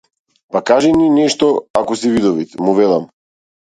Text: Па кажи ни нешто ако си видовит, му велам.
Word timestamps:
Па 0.55 0.61
кажи 0.69 0.93
ни 1.01 1.09
нешто 1.19 1.49
ако 1.81 1.99
си 2.01 2.11
видовит, 2.17 2.59
му 2.67 2.73
велам. 2.81 3.09